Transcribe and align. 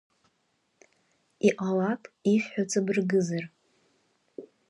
Иҟалап 1.47 2.03
ишәҳәо 2.33 2.63
ҵабыргызар. 2.69 3.43